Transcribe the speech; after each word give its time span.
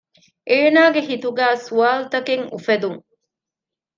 އޭނަގެ 0.49 1.01
ހިތުގައި 1.09 1.57
ސްވާލުތަކެއް 1.65 2.45
އުފެދުން 2.53 2.99